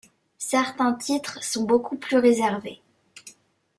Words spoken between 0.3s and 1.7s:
Certains titres sont